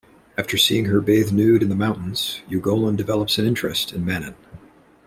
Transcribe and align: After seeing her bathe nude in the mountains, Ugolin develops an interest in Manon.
After 0.35 0.57
seeing 0.57 0.85
her 0.85 0.99
bathe 0.99 1.31
nude 1.31 1.61
in 1.61 1.69
the 1.69 1.75
mountains, 1.75 2.41
Ugolin 2.49 2.95
develops 2.95 3.37
an 3.37 3.45
interest 3.45 3.93
in 3.93 4.03
Manon. 4.03 4.33